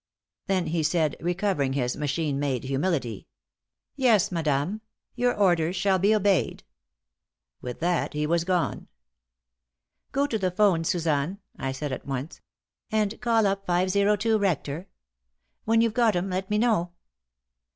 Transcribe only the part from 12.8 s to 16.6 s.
"and call up 502, Rector. When you've got 'em, let me